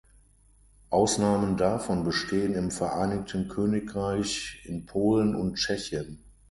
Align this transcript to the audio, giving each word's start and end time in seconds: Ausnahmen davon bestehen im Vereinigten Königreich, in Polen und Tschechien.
Ausnahmen 0.89 1.57
davon 1.57 2.03
bestehen 2.03 2.55
im 2.55 2.71
Vereinigten 2.71 3.47
Königreich, 3.47 4.59
in 4.65 4.87
Polen 4.87 5.35
und 5.35 5.57
Tschechien. 5.57 6.23